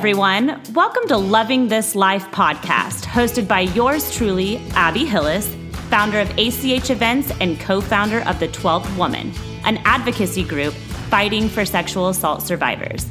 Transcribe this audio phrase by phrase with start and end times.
[0.00, 0.58] everyone.
[0.72, 5.54] Welcome to Loving This Life podcast, hosted by yours truly, Abby Hillis,
[5.90, 9.30] founder of ACH Events and co founder of The 12th Woman,
[9.66, 10.72] an advocacy group
[11.10, 13.06] fighting for sexual assault survivors.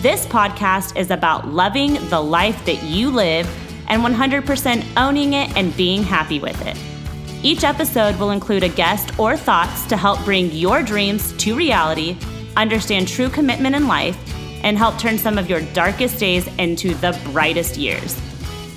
[0.00, 3.46] This podcast is about loving the life that you live
[3.90, 6.78] and 100% owning it and being happy with it.
[7.44, 12.16] Each episode will include a guest or thoughts to help bring your dreams to reality,
[12.56, 14.16] understand true commitment in life,
[14.62, 18.20] and help turn some of your darkest days into the brightest years.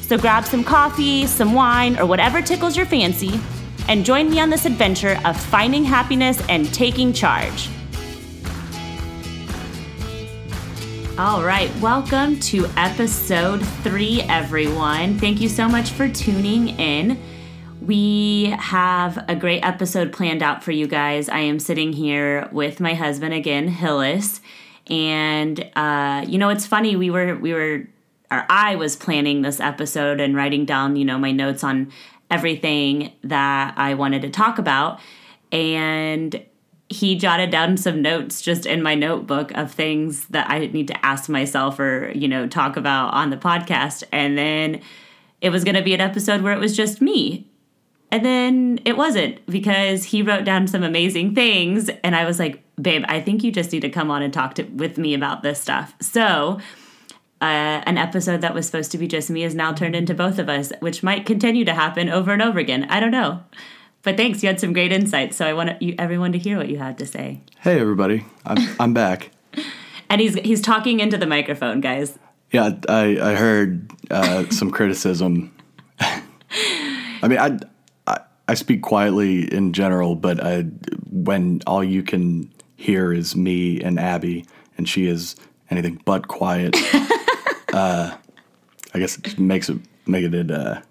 [0.02, 3.39] So grab some coffee, some wine, or whatever tickles your fancy,
[3.88, 7.70] and join me on this adventure of finding happiness and taking charge.
[11.17, 15.17] All right, welcome to episode three, everyone.
[15.17, 17.17] Thank you so much for tuning in.
[17.81, 21.30] We have a great episode planned out for you guys.
[21.30, 24.41] I am sitting here with my husband again, Hillis,
[24.88, 26.95] and uh, you know it's funny.
[26.95, 27.88] We were we were
[28.31, 31.91] or I was planning this episode and writing down you know my notes on
[32.31, 35.00] everything that I wanted to talk about,
[35.52, 36.44] and
[36.89, 41.06] he jotted down some notes just in my notebook of things that I need to
[41.06, 44.03] ask myself or, you know, talk about on the podcast.
[44.11, 44.81] And then
[45.41, 47.50] it was going to be an episode where it was just me.
[48.16, 51.89] And then it wasn't because he wrote down some amazing things.
[52.02, 54.53] And I was like, babe, I think you just need to come on and talk
[54.53, 55.94] to, with me about this stuff.
[55.99, 56.61] So,
[57.41, 60.39] uh, an episode that was supposed to be just me is now turned into both
[60.39, 62.85] of us, which might continue to happen over and over again.
[62.85, 63.44] I don't know.
[64.02, 65.35] But thanks, you had some great insights.
[65.35, 67.41] So I want you, everyone to hear what you had to say.
[67.59, 69.31] Hey, everybody, I'm I'm back.
[70.09, 72.17] and he's he's talking into the microphone, guys.
[72.53, 75.53] Yeah, I I heard uh, some criticism.
[76.00, 77.59] I mean, I,
[78.47, 80.63] I speak quietly in general, but I,
[81.09, 84.45] when all you can hear is me and Abby,
[84.77, 85.35] and she is
[85.69, 86.75] anything but quiet,
[87.73, 88.16] uh,
[88.93, 90.81] I guess it makes it making it uh,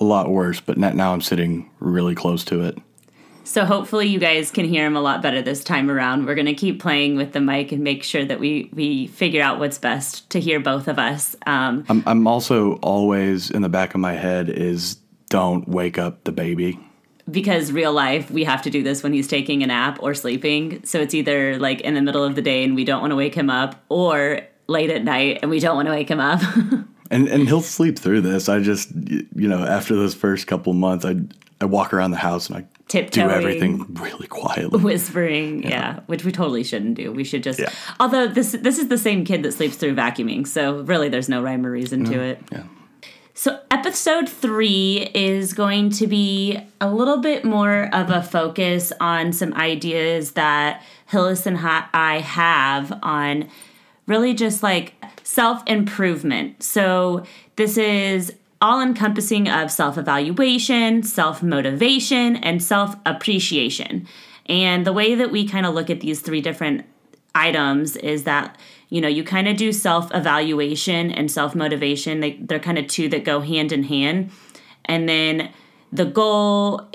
[0.00, 2.78] a lot worse, but now I'm sitting really close to it.
[3.44, 6.26] So hopefully you guys can hear him a lot better this time around.
[6.26, 9.42] We're going to keep playing with the mic and make sure that we we figure
[9.42, 11.34] out what's best to hear both of us.
[11.46, 14.99] Um, I'm I'm also always in the back of my head is
[15.30, 16.78] don't wake up the baby.
[17.30, 20.84] Because real life, we have to do this when he's taking a nap or sleeping.
[20.84, 23.16] So it's either like in the middle of the day and we don't want to
[23.16, 26.40] wake him up, or late at night and we don't want to wake him up.
[27.10, 28.48] and and he'll sleep through this.
[28.48, 31.16] I just you know after those first couple months, I
[31.60, 35.62] I walk around the house and I Tiptoeing, do everything really quietly, whispering.
[35.62, 35.68] Yeah.
[35.68, 36.00] yeah.
[36.06, 37.12] which we totally shouldn't do.
[37.12, 37.58] We should just.
[37.58, 37.70] Yeah.
[37.98, 41.42] Although this this is the same kid that sleeps through vacuuming, so really there's no
[41.42, 42.42] rhyme or reason to it.
[42.50, 42.64] Yeah.
[43.80, 49.32] So, episode three is going to be a little bit more of a focus on
[49.32, 53.48] some ideas that Hillis and I have on
[54.06, 56.62] really just like self improvement.
[56.62, 57.24] So,
[57.56, 64.06] this is all encompassing of self evaluation, self motivation, and self appreciation.
[64.44, 66.84] And the way that we kind of look at these three different
[67.34, 68.58] items is that
[68.90, 72.86] you know you kind of do self evaluation and self motivation they, they're kind of
[72.86, 74.30] two that go hand in hand.
[74.84, 75.50] And then
[75.92, 76.88] the goal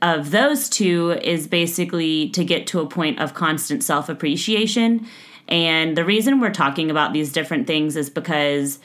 [0.00, 5.06] of those two is basically to get to a point of constant self appreciation
[5.48, 8.78] and the reason we're talking about these different things is because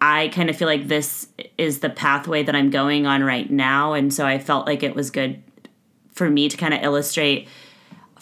[0.00, 3.94] I kind of feel like this is the pathway that I'm going on right now.
[3.94, 5.42] And so I felt like it was good
[6.12, 7.48] for me to kind of illustrate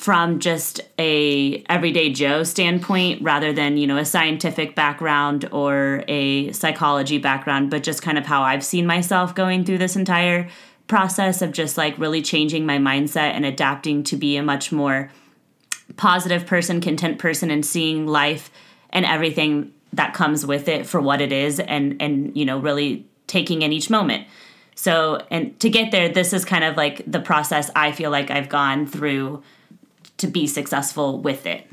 [0.02, 6.50] from just a everyday joe standpoint rather than you know a scientific background or a
[6.52, 10.48] psychology background but just kind of how i've seen myself going through this entire
[10.88, 15.10] process of just like really changing my mindset and adapting to be a much more
[15.96, 18.50] positive person, content person, and seeing life
[18.90, 23.06] and everything that comes with it for what it is, and and you know really
[23.26, 24.26] taking in each moment.
[24.74, 28.30] So, and to get there, this is kind of like the process I feel like
[28.30, 29.42] I've gone through
[30.22, 31.66] to be successful with it.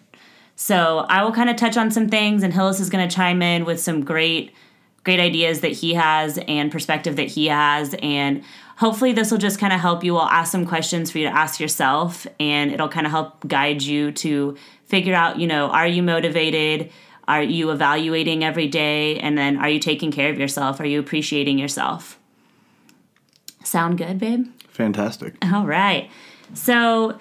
[0.56, 3.42] So, I will kind of touch on some things, and Hillis is going to chime
[3.42, 4.54] in with some great,
[5.06, 8.44] great ideas that he has and perspective that he has, and
[8.76, 10.18] hopefully this will just kind of help you.
[10.18, 13.82] I'll ask some questions for you to ask yourself, and it'll kind of help guide
[13.82, 16.92] you to figure out, you know, are you motivated?
[17.28, 19.20] Are you evaluating every day?
[19.20, 20.80] And then are you taking care of yourself?
[20.80, 22.20] Are you appreciating yourself?
[23.64, 24.48] Sound good, babe?
[24.70, 25.36] Fantastic.
[25.54, 26.10] All right.
[26.54, 27.20] So,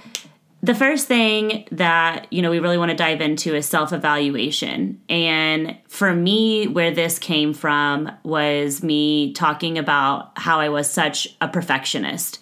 [0.63, 5.01] the first thing that you know we really want to dive into is self-evaluation.
[5.09, 11.29] And for me where this came from was me talking about how i was such
[11.41, 12.41] a perfectionist.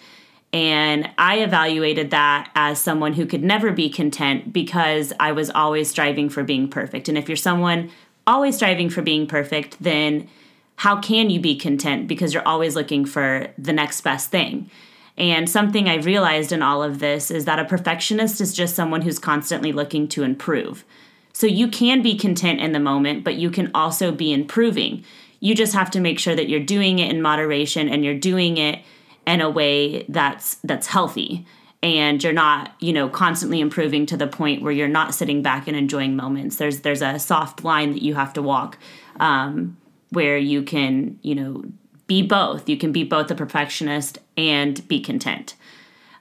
[0.52, 5.90] And i evaluated that as someone who could never be content because i was always
[5.90, 7.08] striving for being perfect.
[7.08, 7.90] And if you're someone
[8.26, 10.28] always striving for being perfect, then
[10.76, 12.06] how can you be content?
[12.06, 14.70] Because you're always looking for the next best thing?
[15.18, 19.02] And something I've realized in all of this is that a perfectionist is just someone
[19.02, 20.84] who's constantly looking to improve.
[21.32, 25.04] So you can be content in the moment, but you can also be improving.
[25.40, 28.56] You just have to make sure that you're doing it in moderation and you're doing
[28.58, 28.82] it
[29.26, 31.44] in a way that's that's healthy
[31.82, 35.68] and you're not you know constantly improving to the point where you're not sitting back
[35.68, 38.78] and enjoying moments there's there's a soft line that you have to walk
[39.20, 39.76] um,
[40.10, 41.64] where you can you know
[42.06, 45.54] be both you can be both a perfectionist and be content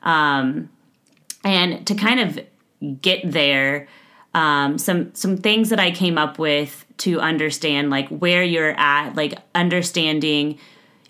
[0.03, 0.69] um,
[1.43, 3.87] and to kind of get there
[4.33, 9.15] um, some some things that i came up with to understand like where you're at
[9.15, 10.57] like understanding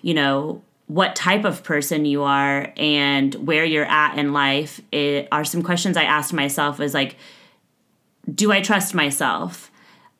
[0.01, 5.27] you know what type of person you are and where you're at in life it,
[5.31, 7.15] are some questions I asked myself is like,
[8.33, 9.71] do I trust myself?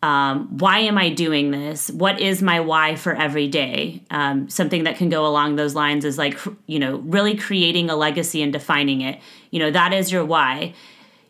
[0.04, 1.90] Um, why am I doing this?
[1.90, 4.04] What is my why for every day?
[4.12, 6.38] Um, something that can go along those lines is like,
[6.68, 9.20] you know, really creating a legacy and defining it.
[9.50, 10.74] You know, that is your why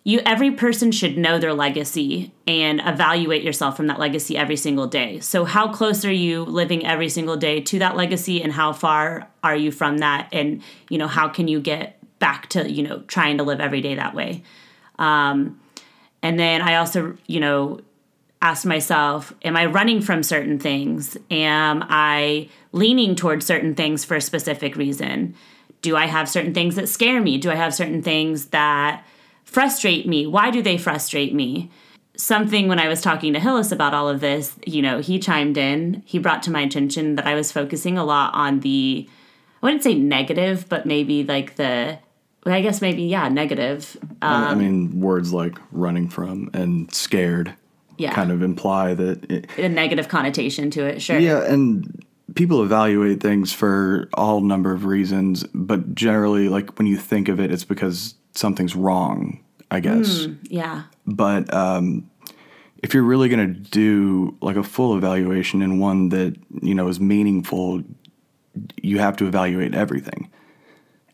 [0.05, 4.87] you every person should know their legacy and evaluate yourself from that legacy every single
[4.87, 8.71] day so how close are you living every single day to that legacy and how
[8.71, 12.83] far are you from that and you know how can you get back to you
[12.83, 14.41] know trying to live every day that way
[14.99, 15.59] um,
[16.21, 17.81] and then i also you know
[18.45, 24.15] asked myself am i running from certain things am i leaning towards certain things for
[24.15, 25.33] a specific reason
[25.81, 29.03] do i have certain things that scare me do i have certain things that
[29.55, 30.27] frustrate me?
[30.27, 31.71] Why do they frustrate me?
[32.17, 35.57] Something when I was talking to Hillis about all of this, you know, he chimed
[35.57, 36.03] in.
[36.05, 39.07] He brought to my attention that I was focusing a lot on the,
[39.61, 41.99] I wouldn't say negative, but maybe like the,
[42.45, 43.97] I guess maybe, yeah, negative.
[44.21, 47.53] Um, I mean, words like running from and scared
[47.97, 48.13] yeah.
[48.13, 51.19] kind of imply that it, a negative connotation to it, sure.
[51.19, 52.05] Yeah, and
[52.35, 57.39] people evaluate things for all number of reasons, but generally, like when you think of
[57.39, 60.27] it, it's because something's wrong, I guess.
[60.27, 60.83] Mm, yeah.
[61.05, 62.09] But um,
[62.83, 66.87] if you're really going to do like a full evaluation and one that, you know,
[66.87, 67.83] is meaningful,
[68.81, 70.29] you have to evaluate everything.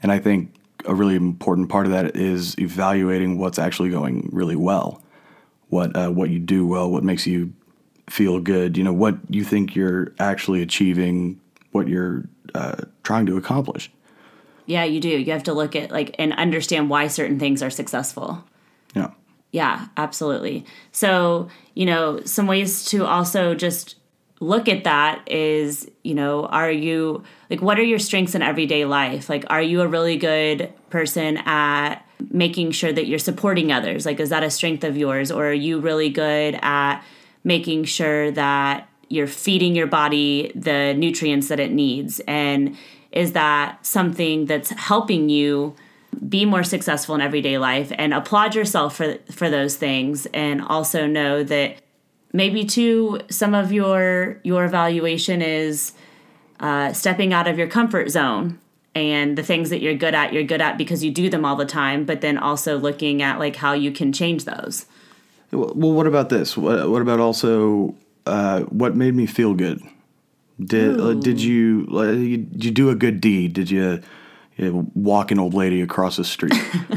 [0.04, 0.56] And I think
[0.86, 5.04] a really important part of that is evaluating what's actually going really well.
[5.72, 7.54] What uh, what you do well, what makes you
[8.10, 11.40] feel good, you know, what you think you're actually achieving,
[11.72, 13.90] what you're uh, trying to accomplish.
[14.66, 15.08] Yeah, you do.
[15.08, 18.44] You have to look at like and understand why certain things are successful.
[18.94, 19.12] Yeah.
[19.52, 20.66] Yeah, absolutely.
[20.92, 23.96] So, you know, some ways to also just
[24.42, 28.84] look at that is, you know, are you like what are your strengths in everyday
[28.84, 29.30] life?
[29.30, 34.06] Like are you a really good person at making sure that you're supporting others?
[34.06, 35.32] Like is that a strength of yours?
[35.32, 37.02] Or are you really good at
[37.44, 42.22] making sure that you're feeding your body the nutrients that it needs?
[42.28, 42.78] And
[43.12, 45.76] is that something that's helping you
[46.28, 50.26] be more successful in everyday life and applaud yourself for for those things?
[50.28, 51.78] And also know that
[52.34, 55.94] maybe too some of your your evaluation is
[56.60, 58.60] uh, stepping out of your comfort zone
[58.94, 61.56] and the things that you're good at you're good at because you do them all
[61.56, 64.86] the time but then also looking at like how you can change those
[65.52, 69.82] well what about this what, what about also uh, what made me feel good
[70.66, 73.54] did uh, did you uh, did you do a good deed?
[73.54, 74.02] Did you,
[74.58, 76.54] you walk an old lady across the street,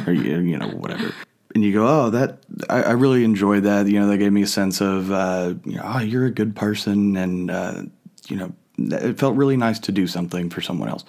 [0.07, 1.12] or you, you know whatever?
[1.54, 3.87] And you go, oh, that I, I, really enjoyed that.
[3.87, 6.57] You know, that gave me a sense of, uh, you know, oh, you're a good
[6.57, 7.83] person, and uh,
[8.28, 11.04] you know, it felt really nice to do something for someone else.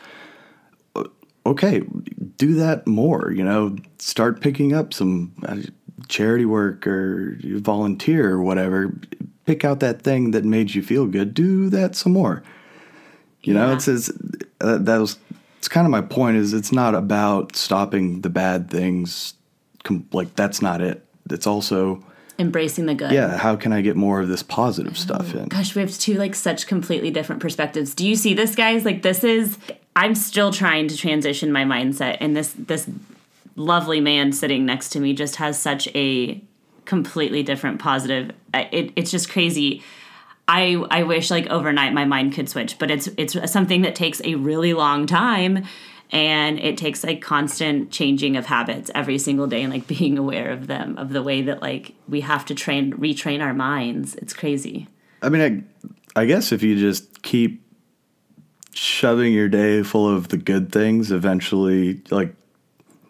[1.46, 1.82] Okay,
[2.38, 3.32] do that more.
[3.32, 5.58] You know, start picking up some uh,
[6.08, 8.94] charity work or volunteer or whatever
[9.46, 12.44] pick out that thing that made you feel good, do that some more.
[13.44, 13.68] You yeah.
[13.68, 14.10] know, it's, it's
[14.62, 15.18] uh, that was
[15.58, 19.36] it's kind of my point is it's not about stopping the bad things
[19.84, 21.06] com- like that's not it.
[21.30, 22.04] It's also
[22.38, 23.12] embracing the good.
[23.12, 25.48] Yeah, how can I get more of this positive oh, stuff in?
[25.48, 27.94] Gosh, we have two like such completely different perspectives.
[27.94, 28.84] Do you see this guys?
[28.84, 29.58] Like this is
[29.96, 32.90] I'm still trying to transition my mindset and this this
[33.56, 36.42] lovely man sitting next to me just has such a
[36.86, 38.32] completely different positive.
[38.54, 39.84] It, it's just crazy.
[40.48, 44.22] I I wish like overnight my mind could switch, but it's it's something that takes
[44.24, 45.66] a really long time
[46.12, 50.52] and it takes like constant changing of habits every single day and like being aware
[50.52, 54.16] of them of the way that like we have to train retrain our minds.
[54.16, 54.88] It's crazy.
[55.22, 55.66] I mean,
[56.16, 57.65] I I guess if you just keep
[58.76, 62.36] shoving your day full of the good things, eventually like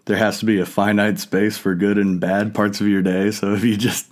[0.05, 3.31] there has to be a finite space for good and bad parts of your day.
[3.31, 4.07] So if you just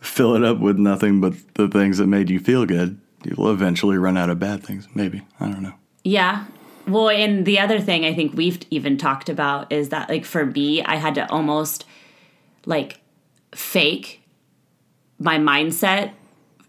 [0.00, 3.50] fill it up with nothing but the things that made you feel good, you will
[3.50, 4.86] eventually run out of bad things.
[4.94, 5.22] Maybe.
[5.40, 5.74] I don't know.
[6.04, 6.44] Yeah.
[6.86, 10.44] Well, and the other thing I think we've even talked about is that, like, for
[10.44, 11.86] me, I had to almost
[12.66, 13.00] like
[13.54, 14.22] fake
[15.18, 16.12] my mindset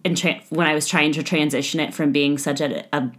[0.05, 3.11] and tra- when I was trying to transition it from being such a, a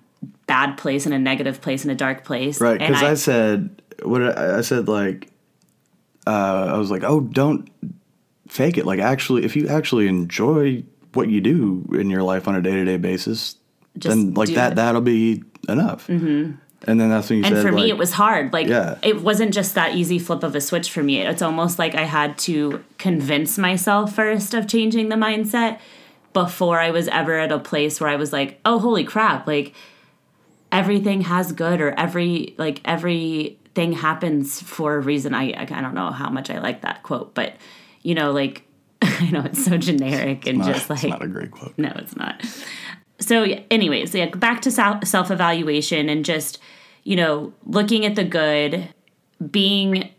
[0.46, 2.60] bad place and a negative place and a dark place.
[2.60, 2.78] Right.
[2.78, 5.30] Because I, said, what I, I said, like,
[6.26, 7.68] uh, I was like, oh, don't
[8.48, 8.86] fake it.
[8.86, 10.84] Like, actually, if you actually enjoy
[11.14, 13.56] what you do in your life on a day to day basis,
[13.98, 14.74] Just then like that, it.
[14.76, 16.06] that'll be enough.
[16.06, 16.52] Mm-hmm.
[16.86, 18.98] And then that's when you and said, for me like, it was hard like Yeah.
[19.02, 22.02] it wasn't just that easy flip of a switch for me it's almost like i
[22.04, 25.80] had to convince myself first of changing the mindset
[26.32, 29.74] before i was ever at a place where i was like oh holy crap like
[30.72, 36.10] everything has good or every like everything happens for a reason i i don't know
[36.10, 37.54] how much i like that quote but
[38.02, 38.62] you know like
[39.02, 41.74] i know it's so generic and Nah, just like it's not a great quote.
[41.76, 42.44] no, it's not.
[43.18, 46.58] So, anyways, yeah, back to self evaluation and just,
[47.02, 48.92] you know, looking at the good,
[49.50, 50.10] being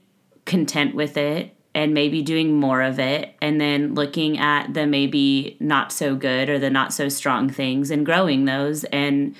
[0.45, 5.57] content with it, and maybe doing more of it, and then looking at the maybe
[5.59, 9.35] not so good or the not so strong things and growing those and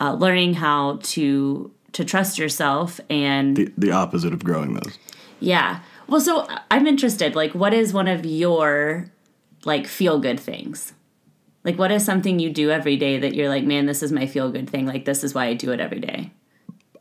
[0.00, 4.98] uh, learning how to to trust yourself and The, the opposite of growing those.
[5.40, 5.80] yeah.
[6.08, 7.34] Well, so I'm interested.
[7.34, 9.06] Like, what is one of your
[9.64, 10.92] like feel good things?
[11.64, 14.26] Like, what is something you do every day that you're like, man, this is my
[14.26, 14.86] feel good thing.
[14.86, 16.30] Like, this is why I do it every day.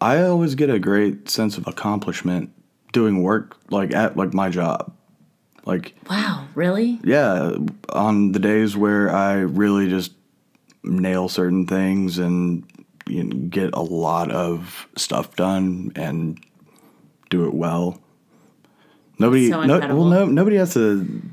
[0.02, 2.50] I always get a great sense of accomplishment
[2.94, 4.92] doing work like at like my job.
[5.66, 7.00] Like Wow, really?
[7.04, 7.52] yeah,
[7.90, 10.14] on the days where I really just
[10.84, 12.64] nail certain things and
[13.08, 16.40] you know, get a lot of stuff done and
[17.30, 18.02] do it well.
[19.20, 21.24] Nobody, So no, well, no, nobody has to.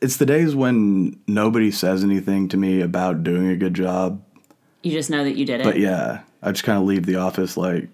[0.00, 4.22] It's the days when nobody says anything to me about doing a good job.
[4.82, 5.64] You just know that you did it.
[5.64, 7.88] But yeah, I just kind of leave the office like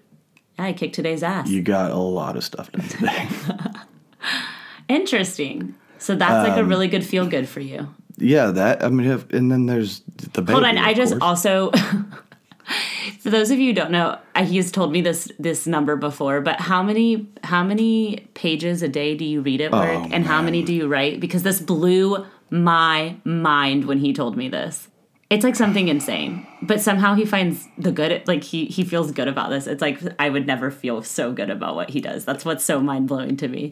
[0.59, 1.49] I kicked today's ass.
[1.49, 3.27] you got a lot of stuff done today.
[4.87, 5.75] Interesting.
[5.97, 7.87] So that's like a Um, really good feel good for you.
[8.17, 10.01] yeah, that I mean, if, and then there's
[10.33, 10.53] the baby.
[10.53, 11.21] Hold on, I just course.
[11.23, 11.71] also
[13.27, 16.39] for those of you who don't know, uh, he's told me this this number before,
[16.39, 20.25] but how many how many pages a day do you read at work Oh, and
[20.25, 21.19] how many do you write?
[21.19, 24.87] Because this blew my mind when he told me this.
[25.29, 26.47] It's like something insane.
[26.61, 29.67] But somehow he finds the good like he he feels good about this.
[29.67, 32.23] It's like I would never feel so good about what he does.
[32.23, 33.71] That's what's so mind-blowing to me.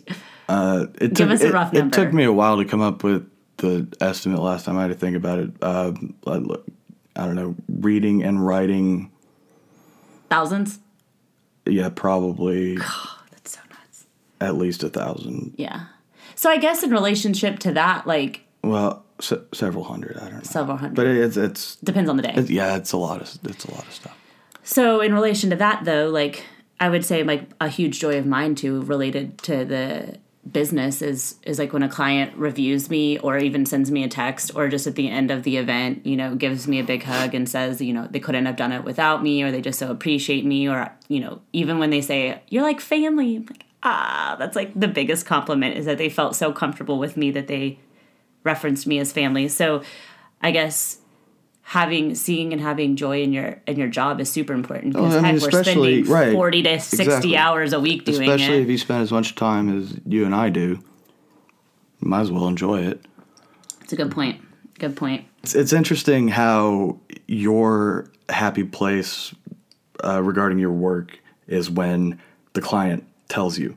[0.50, 1.96] It Give took, us a it- rough it, number.
[1.96, 4.96] took me a while to come up with the estimate last time I had to
[4.96, 5.52] think about it.
[5.64, 5.94] I
[7.18, 9.12] I don't know, reading and writing.
[10.30, 10.80] Thousands?
[11.66, 14.06] Yeah, probably That's so nuts.
[14.42, 15.54] at least a thousand.
[15.58, 15.86] Yeah.
[16.36, 20.18] So I guess in relationship to that like Well, se- several hundred.
[20.18, 20.40] I don't know.
[20.44, 22.34] several hundred But it's it's depends on the day.
[22.36, 24.18] it, yeah, it's a lot of it's a lot of stuff.
[24.64, 26.44] So in relation to that though, like
[26.80, 30.18] I would say like a huge joy of mine too related to the
[30.50, 34.52] business is is like when a client reviews me or even sends me a text
[34.56, 37.34] or just at the end of the event, you know, gives me a big hug
[37.34, 39.90] and says, you know, they couldn't have done it without me or they just so
[39.90, 44.56] appreciate me or you know, even when they say you're like family, like ah, that's
[44.56, 47.80] like the biggest compliment is that they felt so comfortable with me that they
[48.44, 49.48] referenced me as family.
[49.48, 49.82] So
[50.42, 51.00] I guess
[51.68, 55.18] having seeing and having joy in your in your job is super important because Oh,
[55.18, 57.38] I mean, heck, we're especially- spending right, 40 to 60 exactly.
[57.38, 60.50] hours a week doing Especially if you spend as much time as you and I
[60.50, 60.80] do,
[62.00, 63.04] you might as well enjoy it.
[63.82, 64.42] It's a good point.
[64.78, 65.26] Good point.
[65.44, 69.34] It's, it's interesting how your happy place
[70.04, 72.20] uh, regarding your work is when
[72.54, 73.76] the client tells you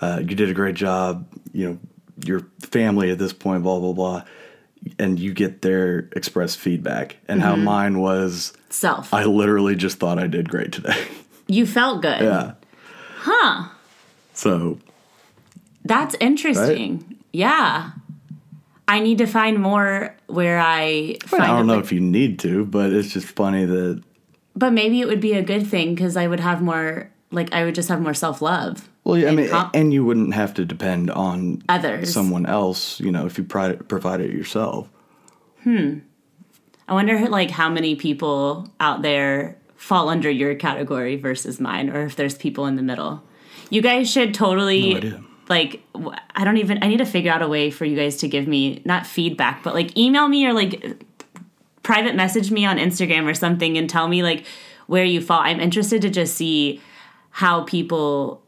[0.00, 1.26] uh, you did a great job.
[1.52, 1.78] You know
[2.24, 4.22] your family at this point, blah blah blah,
[4.98, 7.16] and you get their express feedback.
[7.28, 7.64] And how mm-hmm.
[7.64, 9.12] mine was, Self.
[9.12, 11.06] I literally just thought I did great today.
[11.46, 12.20] you felt good.
[12.20, 12.52] yeah.
[13.18, 13.68] Huh.
[14.32, 14.78] So
[15.84, 17.18] That's interesting.
[17.32, 17.90] Yeah.
[18.88, 22.38] I need to find more where I find I don't know like- if you need
[22.40, 24.02] to, but it's just funny that
[24.56, 27.64] but maybe it would be a good thing because I would have more like I
[27.64, 28.88] would just have more self-love.
[29.04, 32.12] Well, yeah, I mean, com- and you wouldn't have to depend on Others.
[32.12, 34.88] someone else, you know, if you provide it yourself.
[35.62, 36.00] Hmm.
[36.88, 42.02] I wonder like how many people out there fall under your category versus mine or
[42.04, 43.22] if there's people in the middle.
[43.70, 45.24] You guys should totally No idea.
[45.48, 45.82] like
[46.34, 48.46] I don't even I need to figure out a way for you guys to give
[48.48, 51.04] me not feedback but like email me or like
[51.82, 54.44] private message me on Instagram or something and tell me like
[54.86, 55.40] where you fall.
[55.40, 56.80] I'm interested to just see
[57.30, 58.42] how people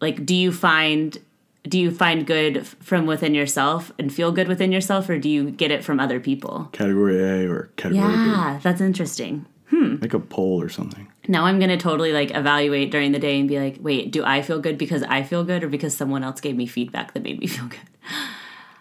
[0.00, 1.18] like do you find
[1.64, 5.50] do you find good from within yourself and feel good within yourself, or do you
[5.50, 6.68] get it from other people?
[6.72, 8.14] Category A or category B.
[8.14, 9.44] Yeah, that's interesting.
[9.68, 9.96] Hmm.
[9.96, 9.98] B.
[10.02, 11.08] Make a poll or something.
[11.26, 14.40] Now I'm gonna totally like evaluate during the day and be like, wait, do I
[14.40, 17.38] feel good because I feel good, or because someone else gave me feedback that made
[17.38, 17.80] me feel good?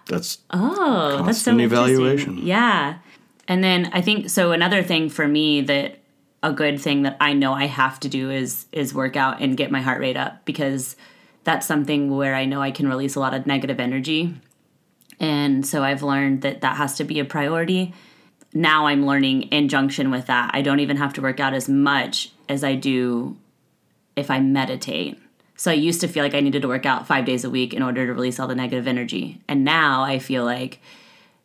[0.05, 2.37] That's Oh, that's so evaluation.
[2.37, 2.99] Yeah.
[3.49, 5.96] And then I think so another thing for me that
[6.43, 9.57] a good thing that I know I have to do is is work out and
[9.57, 10.95] get my heart rate up because
[11.43, 14.35] that's something where I know I can release a lot of negative energy.
[15.19, 17.93] And so I've learned that that has to be a priority.
[18.53, 20.51] Now I'm learning in junction with that.
[20.53, 23.37] I don't even have to work out as much as I do
[24.15, 25.19] if I meditate.
[25.55, 27.73] So I used to feel like I needed to work out five days a week
[27.73, 29.41] in order to release all the negative energy.
[29.47, 30.79] And now I feel like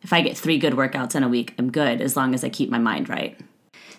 [0.03, 2.49] if I get three good workouts in a week, I'm good as long as I
[2.49, 3.39] keep my mind right.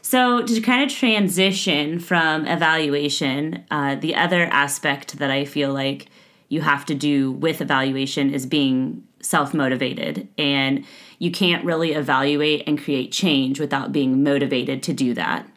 [0.05, 6.09] So, to kind of transition from evaluation, uh, the other aspect that I feel like
[6.51, 10.29] you have to do with evaluation is being self motivated.
[10.37, 10.85] And
[11.19, 15.49] you can't really evaluate and create change without being motivated to do that.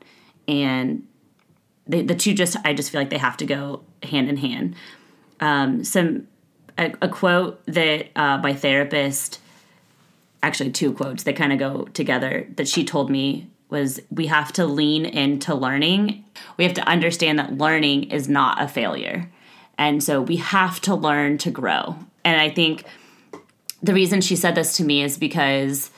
[0.47, 1.05] And
[1.85, 4.75] the, the two just, I just feel like they have to go hand in hand.
[5.41, 6.25] Um, some,
[6.77, 9.41] a, a quote that uh, my therapist,
[10.41, 14.51] actually two quotes that kind of go together that she told me was we have
[14.53, 16.23] to lean into learning.
[16.57, 19.29] We have to understand that learning is not a failure.
[19.77, 21.97] And so we have to learn to grow.
[22.23, 22.85] And I think
[23.83, 25.91] the reason she said this to me is because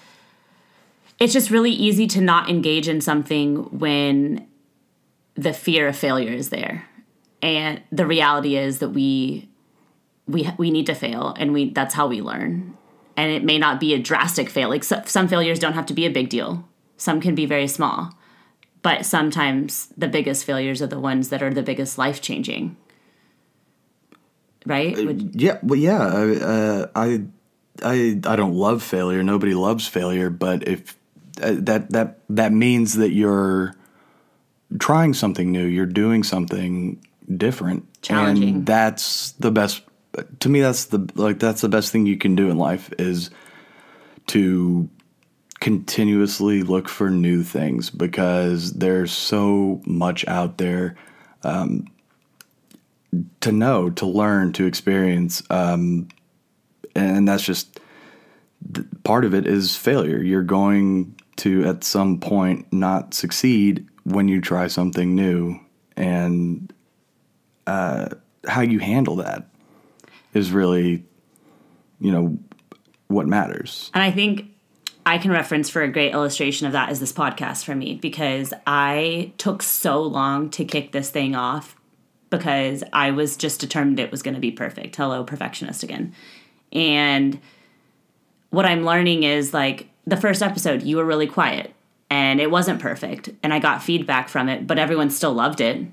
[1.19, 4.47] it's just really easy to not engage in something when
[5.35, 6.85] the fear of failure is there.
[7.41, 9.49] And the reality is that we
[10.27, 12.77] we we need to fail and we that's how we learn.
[13.15, 14.69] And it may not be a drastic fail.
[14.69, 16.67] Like so, some failures don't have to be a big deal.
[16.99, 18.13] Some can be very small.
[18.83, 22.77] But sometimes the biggest failures are the ones that are the biggest life changing.
[24.65, 24.95] Right?
[24.95, 26.01] Would- Yeah, well, yeah.
[26.03, 27.23] Uh, I,
[27.83, 29.23] I, I don't love failure.
[29.23, 30.29] Nobody loves failure.
[30.29, 30.95] But if
[31.41, 33.73] uh, that that that means that you're
[34.77, 36.99] trying something new, you're doing something
[37.37, 38.49] different, Challenging.
[38.55, 39.81] and that's the best.
[40.41, 43.29] To me, that's the like that's the best thing you can do in life is
[44.27, 44.89] to
[45.59, 50.95] continuously look for new things because there's so much out there
[51.43, 51.85] um,
[53.41, 56.07] to know, to learn, to experience, um,
[56.95, 57.79] and that's just
[59.03, 60.21] part of it is failure.
[60.21, 65.59] You're going to at some point not succeed when you try something new,
[65.95, 66.71] and
[67.67, 68.09] uh,
[68.47, 69.47] how you handle that
[70.33, 71.05] is really,
[71.99, 72.37] you know,
[73.07, 73.89] what matters.
[73.93, 74.45] And I think
[75.09, 78.53] I can reference for a great illustration of that is this podcast for me because
[78.67, 81.75] I took so long to kick this thing off
[82.29, 84.95] because I was just determined it was going to be perfect.
[84.95, 86.13] Hello, perfectionist again.
[86.71, 87.39] And
[88.51, 91.73] what I'm learning is like the first episode, you were really quiet
[92.11, 93.31] and it wasn't perfect.
[93.41, 95.87] And I got feedback from it, but everyone still loved it.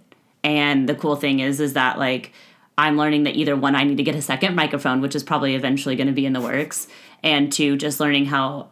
[0.44, 2.34] And the cool thing is, is that like
[2.76, 5.54] I'm learning that either one, I need to get a second microphone, which is probably
[5.54, 6.86] eventually going to be in the works,
[7.22, 8.68] and two, just learning how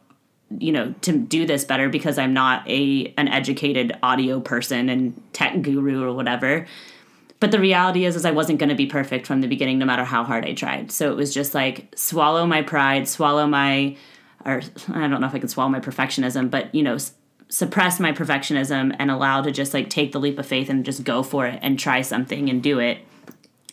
[0.58, 5.20] you know to do this better because I'm not a an educated audio person and
[5.32, 6.66] tech guru or whatever.
[7.40, 9.84] But the reality is, is I wasn't going to be perfect from the beginning, no
[9.84, 10.90] matter how hard I tried.
[10.90, 13.96] So it was just like swallow my pride, swallow my,
[14.44, 16.96] or I don't know if I can swallow my perfectionism, but you know,
[17.48, 21.04] suppress my perfectionism and allow to just like take the leap of faith and just
[21.04, 22.98] go for it and try something and do it.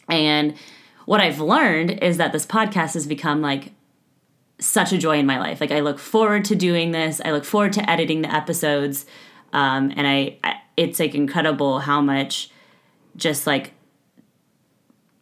[0.09, 0.55] And
[1.05, 3.71] what I've learned is that this podcast has become like
[4.61, 5.59] such a joy in my life.
[5.59, 7.19] Like I look forward to doing this.
[7.25, 9.05] I look forward to editing the episodes,
[9.51, 12.49] um, and I, I it's like incredible how much
[13.17, 13.73] just like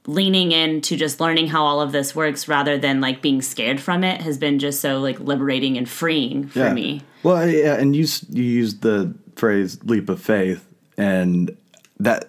[0.05, 4.03] leaning into just learning how all of this works rather than like being scared from
[4.03, 6.73] it has been just so like liberating and freeing for Yeah.
[6.73, 7.01] me.
[7.23, 10.65] Well, yeah, and you you used the phrase "leap of faith,"
[10.97, 11.55] and
[11.99, 12.25] that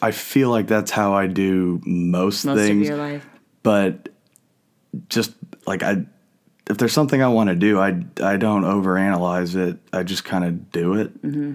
[0.00, 2.88] I feel like that's how I do most, Most things.
[2.88, 3.26] of your life.
[3.62, 4.08] But
[5.08, 5.32] just
[5.66, 6.04] like I,
[6.68, 9.78] if there's something I want to do, I I don't overanalyze it.
[9.92, 11.54] I just kind of do it, Mm-hmm.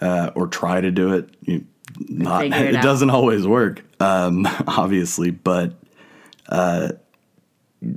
[0.00, 1.30] uh, or try to do it.
[1.42, 1.64] You,
[2.08, 5.74] not it it, doesn't always work, um, obviously, but
[6.48, 6.92] uh,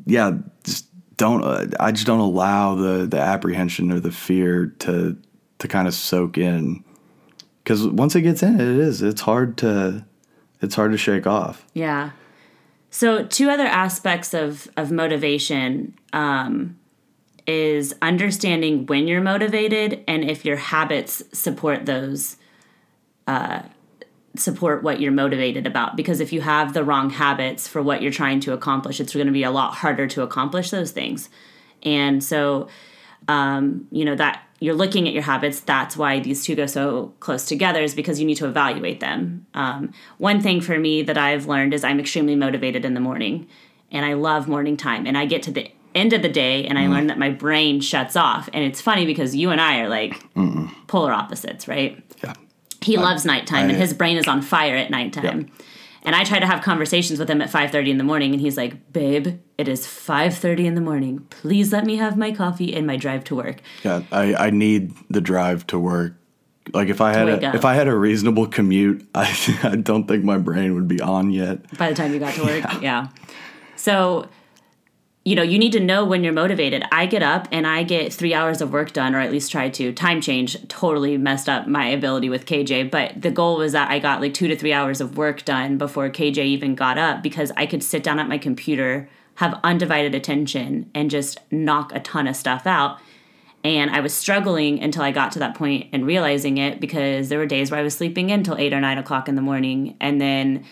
[0.06, 1.44] yeah, just don't.
[1.44, 5.18] Uh, I just don't allow the the apprehension or the fear to
[5.60, 6.84] to kind of soak in,
[7.64, 9.02] because once it gets in, it is.
[9.02, 10.06] It's hard to
[10.62, 11.66] it's hard to shake off.
[11.74, 12.12] Yeah.
[12.90, 16.78] So two other aspects of of motivation um,
[17.46, 22.38] is understanding when you're motivated and if your habits support those
[23.28, 23.64] uh,
[24.36, 25.96] support what you're motivated about.
[25.96, 29.28] Because if you have the wrong habits for what you're trying to accomplish it's going
[29.28, 31.30] to be a lot harder to accomplish those things.
[31.84, 32.70] And so
[33.28, 37.14] um, you know that you're looking at your habits that's why these two go so
[37.20, 39.46] close together is because you need to evaluate them.
[39.54, 43.48] Um, one thing for me that i've learned is i'm extremely motivated in the morning
[43.92, 46.78] and i love morning time and i get to the end of the day and
[46.78, 49.90] i learn that my brain shuts off and it's funny because you and i are
[49.90, 50.14] like
[50.88, 52.04] polar opposites right?
[52.24, 52.34] Yeah.
[52.82, 55.52] he loves nighttime and his brain is on fire at nighttime
[56.06, 58.58] and i try to have conversations with him at 5.30 in the morning and he's
[58.58, 62.86] like babe it is 5.30 in the morning please let me have my coffee and
[62.88, 66.14] my drive to work Yeah, I, I need the drive to work.
[66.74, 67.56] Like if I had a, up.
[67.56, 69.28] if I had a reasonable commute, I
[69.64, 71.78] I don't think my brain would be on yet.
[71.78, 72.66] by the time you got to work.
[72.82, 73.10] yeah.
[73.76, 74.28] So,
[75.26, 76.84] you know, you need to know when you're motivated.
[76.92, 79.70] I get up and I get three hours of work done, or at least try
[79.70, 79.92] to.
[79.92, 83.98] Time change totally messed up my ability with KJ, but the goal was that I
[83.98, 87.52] got like two to three hours of work done before KJ even got up because
[87.58, 92.28] I could sit down at my computer, have undivided attention, and just knock a ton
[92.28, 93.00] of stuff out.
[93.64, 97.40] And I was struggling until I got to that point and realizing it because there
[97.40, 99.98] were days where I was sleeping in till eight or nine o'clock in the morning.
[100.00, 100.66] And then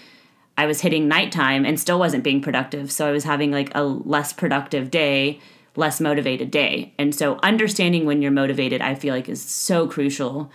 [0.57, 2.91] I was hitting nighttime and still wasn't being productive.
[2.91, 5.39] So I was having like a less productive day,
[5.75, 6.93] less motivated day.
[6.97, 10.51] And so understanding when you're motivated, I feel like is so crucial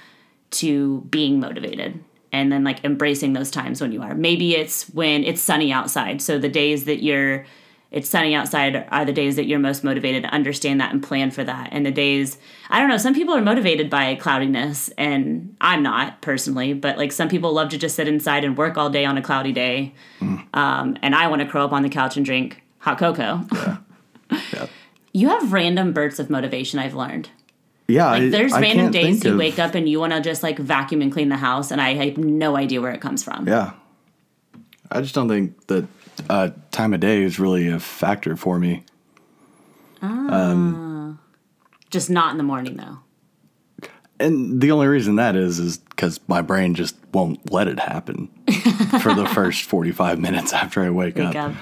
[0.51, 2.03] to being motivated.
[2.31, 4.15] And then like embracing those times when you are.
[4.15, 6.23] Maybe it's when it's sunny outside.
[6.23, 7.47] So the days that you're
[7.90, 11.31] it's sunny outside are the days that you're most motivated to understand that and plan
[11.31, 11.70] for that.
[11.72, 12.37] And the days,
[12.68, 17.12] I don't know, some people are motivated by cloudiness, and I'm not personally, but like
[17.12, 19.94] some people love to just sit inside and work all day on a cloudy day.
[20.53, 23.46] Um, and I want to curl up on the couch and drink hot cocoa.
[24.53, 24.66] Yeah.
[25.14, 27.31] You have random bursts of motivation, I've learned.
[27.88, 30.20] Yeah, Like there's I random can't days you of- wake up and you want to
[30.20, 33.22] just like vacuum and clean the house, and I have no idea where it comes
[33.24, 33.48] from.
[33.48, 33.72] Yeah,
[34.92, 35.87] I just don't think that
[36.29, 38.85] uh, time of day is really a factor for me.
[40.03, 41.19] Um,
[41.91, 42.99] Just not in the morning though.
[44.21, 48.29] And the only reason that is is because my brain just won't let it happen
[49.03, 51.55] for the first forty five minutes after I wake, Wake up.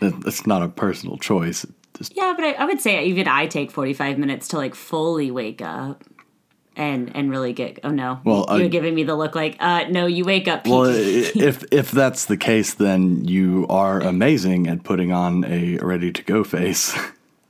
[0.00, 0.46] up.
[0.46, 1.64] Not a personal choice.
[1.96, 5.30] Just Yeah, but I, I would say even I take 45 minutes to like fully
[5.30, 6.02] wake up
[6.76, 8.20] and and really get oh no.
[8.24, 11.64] Well, you're I- giving me the look like uh no, you wake up well, if
[11.70, 16.44] if that's the case, then you are amazing at putting on a ready to go
[16.44, 16.96] face.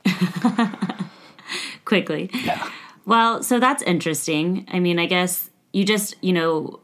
[1.85, 2.31] quickly.
[2.33, 2.69] Yeah.
[3.05, 4.67] Well, so that's interesting.
[4.73, 6.81] I mean, I guess you just, you know,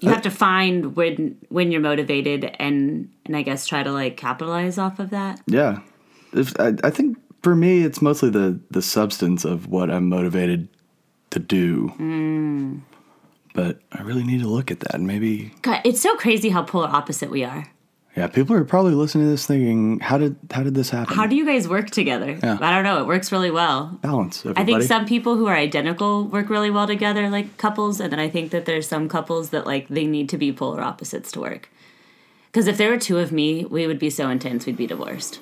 [0.00, 4.16] you have to find when when you're motivated and and I guess try to like
[4.16, 5.40] capitalize off of that.
[5.46, 5.80] Yeah,
[6.32, 10.68] if, I, I think for me, it's mostly the the substance of what I'm motivated
[11.30, 11.92] to do.
[11.98, 12.80] Mm.
[13.54, 15.00] But I really need to look at that.
[15.00, 17.66] Maybe, God, it's so crazy how polar opposite we are.
[18.16, 21.26] yeah, people are probably listening to this thinking, "How did how did this happen?" How
[21.26, 22.38] do you guys work together?
[22.42, 22.58] Yeah.
[22.60, 23.00] I don't know.
[23.00, 23.98] It works really well.
[24.02, 24.40] balance?
[24.40, 24.62] Everybody.
[24.62, 28.20] I think some people who are identical work really well together, like couples, and then
[28.20, 31.40] I think that there's some couples that like they need to be polar opposites to
[31.40, 31.68] work.
[32.52, 35.40] Because if there were two of me, we would be so intense we'd be divorced.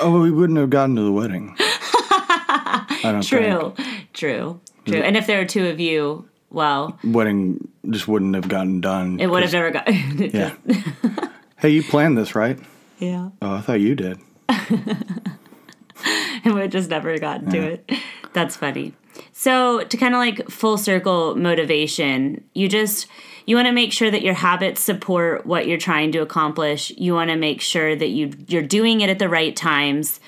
[0.00, 1.56] oh, we wouldn't have gotten to the wedding.
[1.58, 3.78] I don't think.
[4.14, 5.02] True, true, true.
[5.02, 9.20] And if there were two of you, well, Wedding just wouldn't have gotten done.
[9.20, 9.86] it would have never got.
[9.92, 10.54] Yeah.
[11.58, 12.58] hey, you planned this, right?
[12.98, 14.18] yeah, Oh, I thought you did.
[14.48, 17.90] it would have just never gotten to it.
[18.32, 18.94] That's funny.
[19.32, 23.06] So to kind of like full circle motivation, you just
[23.46, 26.90] you want to make sure that your habits support what you're trying to accomplish.
[26.96, 30.18] You want to make sure that you you're doing it at the right times.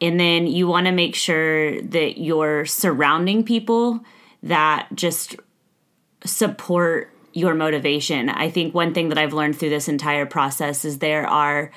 [0.00, 4.04] And then you want to make sure that you're surrounding people
[4.42, 5.36] that just
[6.24, 8.28] support your motivation.
[8.28, 11.70] I think one thing that I've learned through this entire process is there are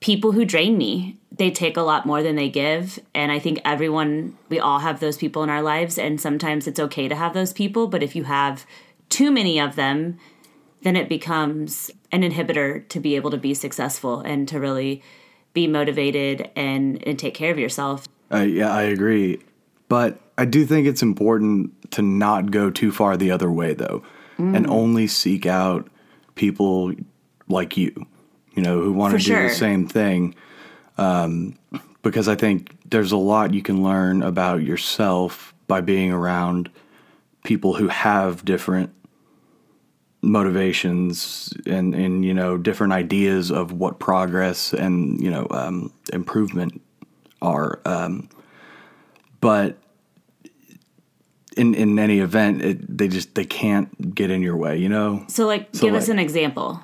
[0.00, 1.18] people who drain me.
[1.30, 2.98] They take a lot more than they give.
[3.14, 5.98] And I think everyone, we all have those people in our lives.
[5.98, 7.86] And sometimes it's okay to have those people.
[7.86, 8.66] But if you have
[9.08, 10.18] too many of them,
[10.82, 15.02] then it becomes an inhibitor to be able to be successful and to really
[15.52, 18.06] be motivated and, and take care of yourself.
[18.32, 19.40] Uh, yeah, I agree.
[19.88, 24.02] But I do think it's important to not go too far the other way, though,
[24.38, 24.70] and Mm.
[24.70, 25.88] only seek out
[26.34, 26.92] people
[27.48, 27.92] like you,
[28.54, 29.48] you know, who want to do sure.
[29.48, 30.34] the same thing.
[30.96, 31.56] Um,
[32.02, 36.70] because I think there's a lot you can learn about yourself by being around
[37.44, 38.90] people who have different
[40.22, 46.80] motivations and, and you know different ideas of what progress and you know um, improvement
[47.40, 48.28] are um,
[49.40, 49.78] but
[51.56, 54.76] in in any event, it, they just they can't get in your way.
[54.76, 55.24] You know.
[55.28, 56.80] So, like, So, give us an example,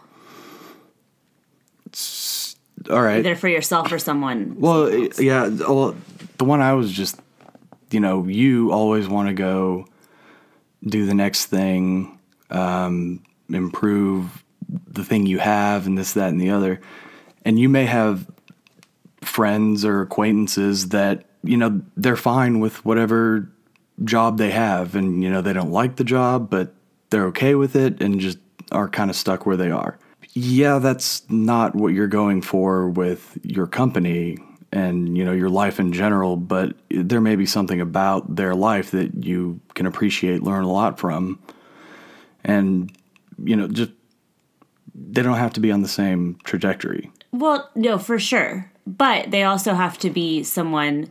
[2.91, 3.19] All right.
[3.19, 4.57] either for yourself or someone.
[4.59, 5.49] Well, yeah.
[5.49, 5.97] Well,
[6.39, 7.19] the one I was just,
[7.91, 9.87] you know, you always want to go
[10.85, 12.16] do the next thing,
[12.51, 14.45] um, improve
[14.89, 16.81] the thing you have, and this, that, and the other.
[17.45, 18.29] And you may have
[19.21, 23.51] friends or acquaintances that, you know, they're fine with whatever
[24.05, 26.75] job they have, and, you know, they don't like the job, but
[27.11, 28.39] they're okay with it and just
[28.73, 29.99] are kind of stuck where they are.
[30.33, 34.39] Yeah, that's not what you're going for with your company
[34.73, 38.91] and you know your life in general, but there may be something about their life
[38.91, 41.39] that you can appreciate, learn a lot from.
[42.47, 42.91] And
[43.45, 43.93] you know, just
[44.95, 47.11] they don't have to be on the same trajectory.
[47.33, 48.71] Well, no, for sure.
[48.87, 51.11] But they also have to be someone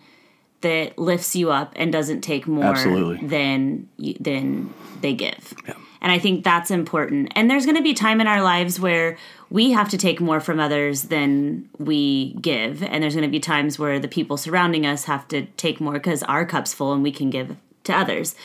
[0.61, 3.27] that lifts you up and doesn't take more Absolutely.
[3.27, 5.53] than you, than they give.
[6.01, 7.31] And I think that's important.
[7.35, 9.17] And there's going to be time in our lives where
[9.49, 13.39] we have to take more from others than we give, and there's going to be
[13.39, 17.03] times where the people surrounding us have to take more because our cup's full and
[17.03, 18.35] we can give to others.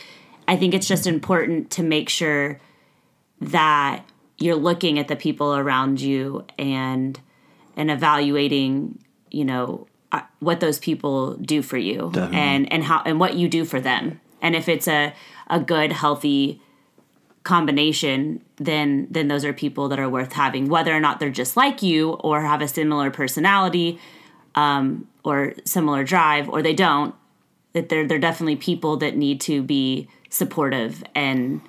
[0.49, 2.61] I think it's just important to make sure
[3.41, 4.05] that
[4.39, 7.21] you're looking at the people around you and
[7.77, 8.99] and evaluating
[9.31, 12.37] you know uh, what those people do for you Definitely.
[12.39, 15.15] and and how and what you do for them and if it's a
[15.49, 16.61] a good healthy
[17.45, 21.57] combination then then those are people that are worth having whether or not they're just
[21.57, 23.99] like you or have a similar personality
[24.55, 27.15] um, or similar drive or they don't
[27.73, 31.61] that they're they're definitely people that need to be supportive and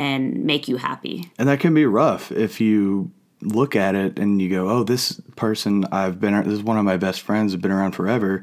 [0.00, 4.40] and make you happy And that can be rough if you look at it and
[4.40, 7.60] you go, "Oh, this person I've been this is one of my best friends, have
[7.60, 8.42] been around forever."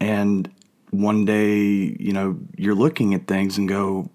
[0.00, 0.50] And
[0.90, 4.10] one day, you know, you're looking at things and go,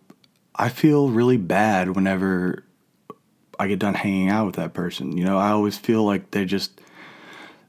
[0.56, 2.64] "I feel really bad whenever
[3.60, 6.46] I get done hanging out with that person." You know, I always feel like they
[6.46, 6.82] just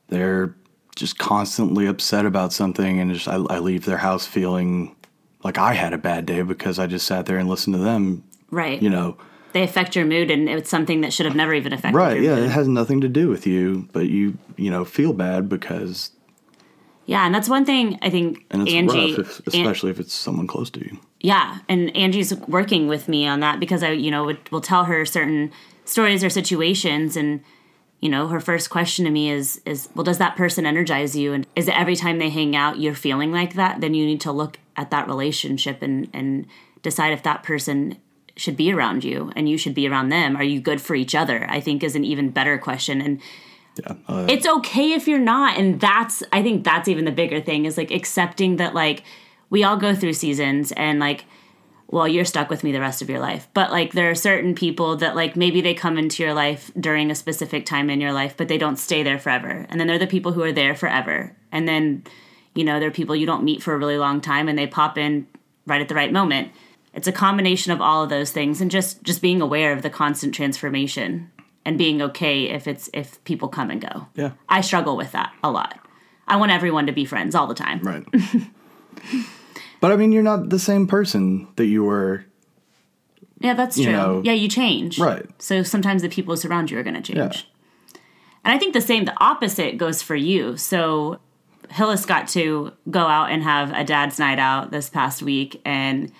[0.08, 0.54] they're
[0.96, 4.94] just constantly upset about something and just I, I leave their house feeling
[5.42, 8.24] like I had a bad day because I just sat there and listened to them,
[8.50, 9.16] right you know.
[9.52, 12.34] they affect your mood and it's something that should have never even affected Right, yeah,
[12.36, 12.44] mood.
[12.44, 16.10] it has nothing to do with you, but you, you know, feel bad because
[17.06, 20.00] yeah and that's one thing i think and it's angie rough, if, An- especially if
[20.00, 20.98] it's someone close to you.
[21.20, 24.84] yeah and angie's working with me on that because i you know would, will tell
[24.84, 25.52] her certain
[25.84, 27.42] stories or situations and
[28.00, 31.34] you know her first question to me is is well does that person energize you
[31.34, 34.20] and is it every time they hang out you're feeling like that then you need
[34.22, 36.46] to look at that relationship and and
[36.82, 37.98] decide if that person
[38.36, 40.36] should be around you and you should be around them.
[40.36, 41.46] Are you good for each other?
[41.48, 43.00] I think is an even better question.
[43.00, 43.20] And
[43.78, 45.58] Yeah, uh, it's okay if you're not.
[45.58, 49.04] And that's i think that's even the bigger thing is like accepting that like
[49.50, 51.26] we all go through seasons and like
[51.88, 53.48] well you're stuck with me the rest of your life.
[53.54, 57.10] But like there are certain people that like maybe they come into your life during
[57.10, 59.66] a specific time in your life but they don't stay there forever.
[59.68, 61.36] And then they're the people who are there forever.
[61.52, 62.04] And then
[62.54, 64.98] you know they're people you don't meet for a really long time and they pop
[64.98, 65.28] in
[65.66, 66.52] right at the right moment
[66.94, 69.90] it's a combination of all of those things and just just being aware of the
[69.90, 71.30] constant transformation
[71.64, 75.32] and being okay if it's if people come and go yeah, I struggle with that
[75.42, 75.78] a lot.
[76.26, 77.80] I want everyone to be friends all the time.
[77.82, 78.04] right.
[79.80, 82.24] but I mean, you're not the same person that you were.
[83.40, 83.92] Yeah, that's true.
[83.92, 84.98] know- yeah, you change.
[84.98, 85.26] Right.
[85.38, 87.18] So sometimes the people who surround you are going to change.
[87.18, 88.00] Yeah.
[88.44, 90.56] And I think the same, the opposite goes for you.
[90.56, 91.18] So
[91.70, 96.12] Hillis got to go out and have a dad's night out this past week, and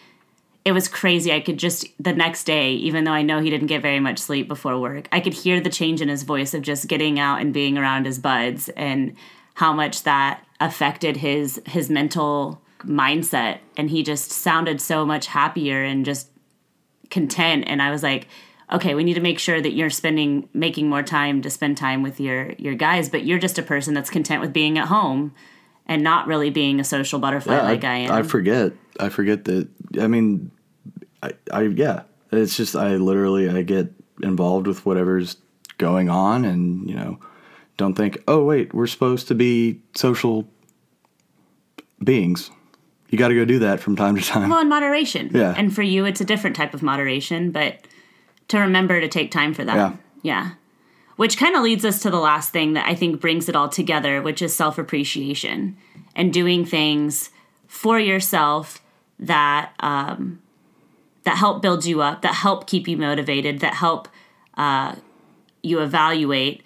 [0.65, 1.33] it was crazy.
[1.33, 4.19] I could just, the next day, even though I know he didn't get very much
[4.19, 7.41] sleep before work, I could hear the change in his voice of just getting out
[7.41, 9.15] and being around his buds and
[9.55, 15.83] how much that affected his his mental mindset and he just sounded so much happier
[15.83, 16.31] and just
[17.11, 18.29] content and I was like
[18.73, 22.03] okay we need to make sure that you're spending making more time to spend time
[22.03, 25.35] with your your guys but you're just a person that's content with being at home
[25.87, 28.73] and not really being a social butterfly like I, am I forget.
[28.99, 29.69] I forget that.
[30.01, 30.51] I mean,
[31.25, 32.03] I, I yeah.
[32.33, 35.37] It's just I literally I get involved with whatever's
[35.79, 37.19] going on, and you know,
[37.77, 40.47] don't think, oh wait, we're supposed to be social
[42.03, 42.51] beings.
[43.11, 44.49] You got to go do that from time to time.
[44.51, 45.55] well in moderation Yeah.
[45.57, 47.79] and for you it's a different type of moderation but
[48.49, 49.93] to remember to take time for that Yeah.
[50.23, 50.51] yeah
[51.17, 53.69] which kind of leads us to the last thing that I think brings it all
[53.69, 55.77] together, which is self appreciation
[56.17, 57.31] and doing things
[57.69, 58.83] for yourself
[59.21, 60.41] that um,
[61.25, 64.09] that help build you up, that help keep you motivated, that help
[64.57, 64.95] uh,
[65.63, 66.63] you evaluate,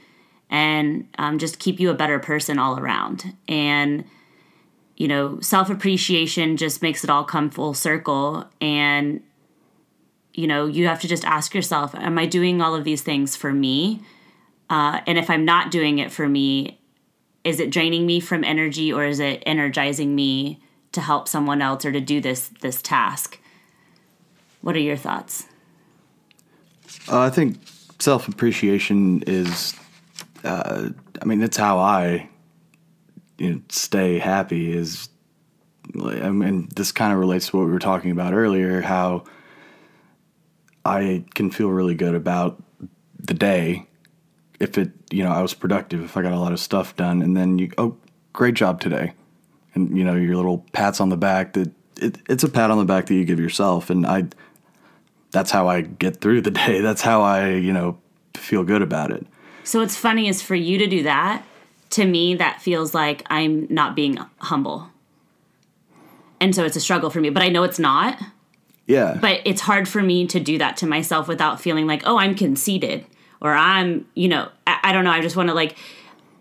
[0.51, 3.35] and um, just keep you a better person all around.
[3.49, 4.05] And
[4.99, 8.45] you know, self appreciation just makes it all come full circle.
[8.61, 9.23] And,
[10.35, 13.37] you know, you have to just ask yourself, am I doing all of these things
[13.37, 14.03] for me?
[14.69, 16.81] Uh, and if I'm not doing it for me,
[17.45, 21.85] is it draining me from energy or is it energizing me to help someone else
[21.85, 23.39] or to do this this task?
[24.61, 25.47] What are your thoughts?
[27.09, 27.59] Uh, I think
[27.99, 29.75] self appreciation is,
[30.45, 30.91] uh,
[31.21, 32.29] I mean, it's how I
[33.39, 34.73] you know, stay happy.
[34.73, 35.09] Is,
[35.95, 38.81] I mean, this kind of relates to what we were talking about earlier.
[38.81, 39.25] How
[40.85, 42.63] I can feel really good about
[43.19, 43.87] the day
[44.61, 47.23] if it, you know, I was productive, if I got a lot of stuff done,
[47.23, 47.97] and then you, oh,
[48.33, 49.13] great job today,
[49.75, 52.79] and you know, your little pats on the back that it, it's a pat on
[52.79, 54.25] the back that you give yourself, and I
[55.31, 56.81] that's how I get through the day.
[56.81, 57.99] That's how I, you know,
[58.35, 59.27] feel good about it.
[59.65, 61.45] So what's funny is for you to do that,
[61.91, 64.91] to me, that feels like I'm not being humble.
[66.41, 68.19] And so it's a struggle for me, but I know it's not.
[68.87, 69.19] Yeah.
[69.21, 72.35] But it's hard for me to do that to myself without feeling like, oh, I'm
[72.35, 73.05] conceited
[73.41, 75.11] or I'm, you know, I, I don't know.
[75.11, 75.77] I just want to like,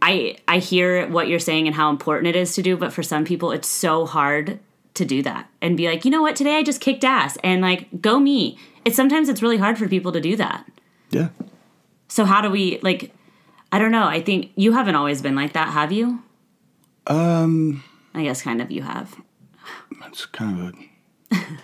[0.01, 3.03] I I hear what you're saying and how important it is to do, but for
[3.03, 4.59] some people, it's so hard
[4.97, 7.61] to do that and be like, you know what, today I just kicked ass and
[7.61, 8.57] like go me
[8.87, 10.65] it's sometimes it's really hard for people to do that.
[11.11, 11.29] Yeah.
[12.07, 13.13] So how do we like
[13.71, 14.05] I don't know.
[14.05, 16.23] I think you haven't always been like that, have you?
[17.05, 17.83] Um
[18.13, 19.15] I guess kind of you have.
[19.99, 20.73] That's kind of
[21.33, 21.37] a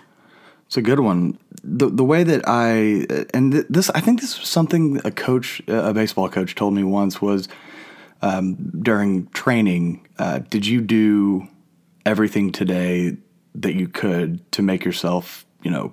[0.66, 1.38] It's a good one.
[1.62, 5.94] The the way that I and this I think this was something a coach a
[5.94, 7.48] baseball coach told me once was
[8.20, 11.46] um, during training, uh, did you do
[12.06, 13.16] everything today
[13.54, 15.92] that you could to make yourself, you know,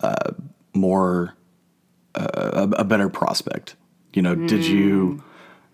[0.00, 0.32] uh,
[0.74, 1.36] more
[2.14, 3.76] uh, a, a, better prospect?
[4.12, 4.48] You know, mm.
[4.48, 5.22] did you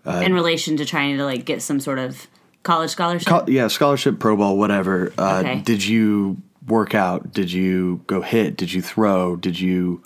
[0.06, 2.26] uh, in relation to trying to like get some sort of
[2.62, 3.28] college scholarship?
[3.28, 5.12] Co- yeah, scholarship, pro ball, whatever.
[5.18, 5.60] Uh, okay.
[5.60, 7.32] Did you work out?
[7.32, 8.56] Did you go hit?
[8.56, 9.36] Did you throw?
[9.36, 10.02] Did you,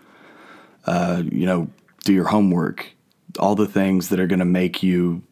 [0.87, 1.69] uh, you know,
[2.05, 2.95] do your homework?
[3.39, 5.23] All the things that are going to make you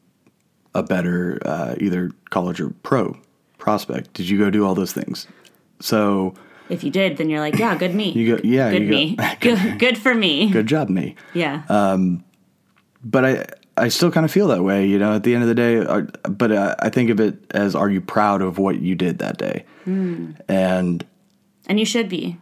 [0.74, 3.16] a better uh, either college or pro
[3.58, 4.14] prospect.
[4.14, 5.26] Did you go do all those things?
[5.80, 6.34] So
[6.68, 8.12] if you did, then you're like, yeah, good me.
[8.12, 9.16] You go, yeah, good me.
[9.16, 10.50] Go, good, good for me.
[10.50, 11.16] Good job, me.
[11.34, 11.62] Yeah.
[11.68, 12.24] Um,
[13.02, 15.14] but I, I still kind of feel that way, you know.
[15.14, 15.84] At the end of the day,
[16.28, 19.38] but uh, I think of it as, are you proud of what you did that
[19.38, 19.64] day?
[19.86, 20.38] Mm.
[20.48, 21.04] And
[21.66, 22.36] and you should be.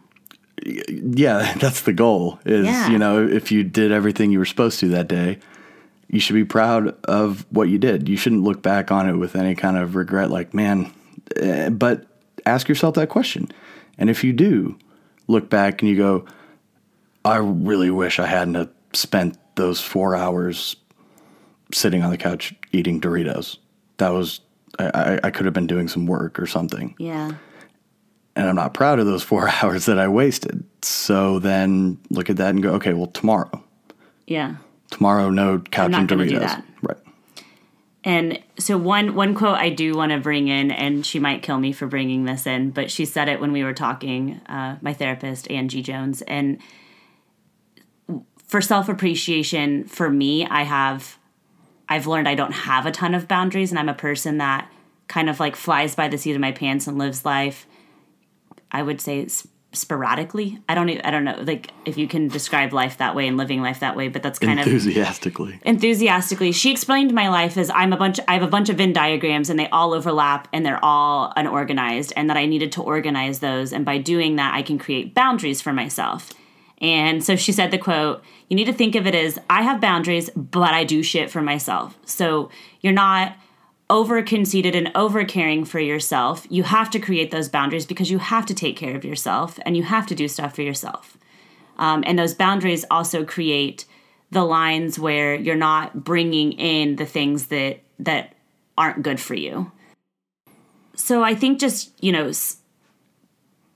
[0.65, 2.39] Yeah, that's the goal.
[2.45, 2.89] Is yeah.
[2.89, 5.39] you know, if you did everything you were supposed to that day,
[6.07, 8.09] you should be proud of what you did.
[8.09, 10.93] You shouldn't look back on it with any kind of regret, like, man.
[11.35, 12.05] Eh, but
[12.49, 13.49] ask yourself that question
[13.99, 14.77] and if you do
[15.27, 16.25] look back and you go,
[17.23, 20.75] I really wish I hadn't spent those four hours
[21.73, 23.57] sitting on the couch eating Doritos.
[23.97, 24.39] That was,
[24.79, 26.95] I, I could have been doing some work or something.
[26.97, 27.33] Yeah.
[28.35, 30.63] And I'm not proud of those four hours that I wasted.
[30.81, 33.63] So then look at that and go, okay, well, tomorrow.
[34.25, 34.55] Yeah.
[34.91, 36.63] Tomorrow, no couch and Doritos.
[38.09, 41.59] And so one one quote I do want to bring in, and she might kill
[41.59, 44.41] me for bringing this in, but she said it when we were talking.
[44.47, 46.57] Uh, my therapist Angie Jones, and
[48.47, 51.19] for self appreciation, for me, I have
[51.87, 54.71] I've learned I don't have a ton of boundaries, and I'm a person that
[55.07, 57.67] kind of like flies by the seat of my pants and lives life.
[58.71, 59.27] I would say
[59.71, 60.59] sporadically.
[60.67, 63.61] I don't I don't know like if you can describe life that way and living
[63.61, 65.53] life that way, but that's kind enthusiastically.
[65.53, 65.59] of enthusiastically.
[65.63, 66.51] Enthusiastically.
[66.51, 69.49] She explained my life as I'm a bunch I have a bunch of Venn diagrams
[69.49, 73.71] and they all overlap and they're all unorganized and that I needed to organize those
[73.71, 76.33] and by doing that I can create boundaries for myself.
[76.81, 79.81] And so she said the quote, you need to think of it as I have
[79.81, 81.97] boundaries, but I do shit for myself.
[82.05, 82.49] So
[82.81, 83.35] you're not
[83.89, 88.19] over conceited and over caring for yourself, you have to create those boundaries because you
[88.19, 91.17] have to take care of yourself and you have to do stuff for yourself.
[91.77, 93.85] Um, and those boundaries also create
[94.31, 98.35] the lines where you're not bringing in the things that that
[98.77, 99.71] aren't good for you.
[100.95, 102.57] So I think just you know s-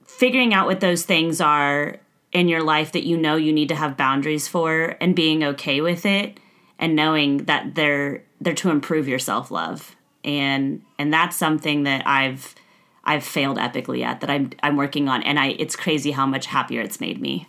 [0.06, 1.98] figuring out what those things are
[2.32, 5.82] in your life that you know you need to have boundaries for and being okay
[5.82, 6.40] with it
[6.78, 12.56] and knowing that they're they're to improve your self-love and and that's something that I've
[13.04, 16.48] I've failed epically at that I'm I'm working on and I it's crazy how much
[16.48, 17.48] happier it's made me.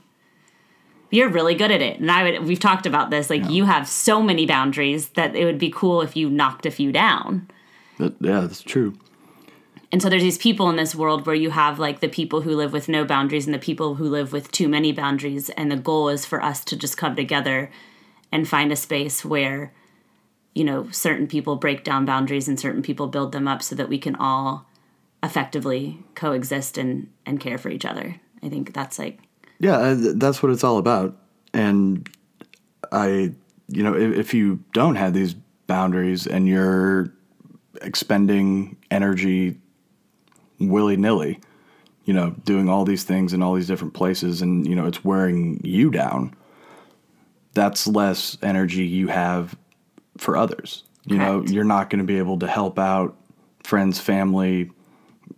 [1.10, 2.00] You're really good at it.
[2.00, 3.50] And I would we've talked about this like yeah.
[3.50, 6.92] you have so many boundaries that it would be cool if you knocked a few
[6.92, 7.48] down.
[7.98, 8.94] That, yeah, that's true.
[9.92, 12.56] And so there's these people in this world where you have like the people who
[12.56, 15.76] live with no boundaries and the people who live with too many boundaries and the
[15.76, 17.70] goal is for us to just come together
[18.32, 19.72] and find a space where
[20.54, 23.88] you know certain people break down boundaries and certain people build them up so that
[23.88, 24.66] we can all
[25.22, 28.20] effectively coexist and and care for each other.
[28.42, 29.18] I think that's like
[29.58, 31.16] Yeah, uh, that's what it's all about.
[31.52, 32.08] And
[32.92, 33.34] I,
[33.68, 35.34] you know, if, if you don't have these
[35.66, 37.12] boundaries and you're
[37.82, 39.58] expending energy
[40.60, 41.40] willy nilly,
[42.04, 45.04] you know, doing all these things in all these different places and, you know, it's
[45.04, 46.34] wearing you down,
[47.54, 49.56] that's less energy you have
[50.18, 50.84] for others.
[51.06, 53.14] You know, you're not going to be able to help out
[53.62, 54.70] friends, family,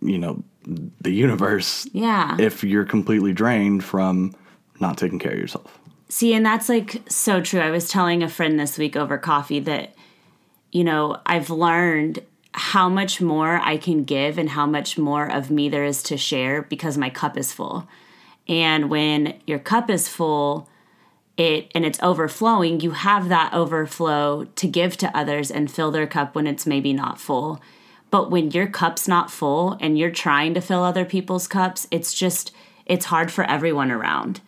[0.01, 2.37] you know, the universe yeah.
[2.39, 4.33] if you're completely drained from
[4.79, 5.77] not taking care of yourself.
[6.09, 7.59] See, and that's like so true.
[7.59, 9.93] I was telling a friend this week over coffee that,
[10.71, 12.19] you know, I've learned
[12.53, 16.17] how much more I can give and how much more of me there is to
[16.17, 17.87] share because my cup is full.
[18.47, 20.69] And when your cup is full,
[21.37, 26.07] it and it's overflowing, you have that overflow to give to others and fill their
[26.07, 27.61] cup when it's maybe not full.
[28.09, 32.13] But when your cup's not full and you're trying to fill other people's cups, it's
[32.13, 32.51] just
[32.85, 34.41] it's hard for everyone around.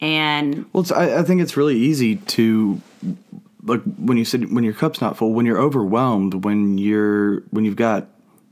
[0.00, 2.80] And Well, I, I think it's really easy to
[3.64, 7.64] like when you said when your cup's not full, when you're overwhelmed, when you're when
[7.64, 8.08] you've got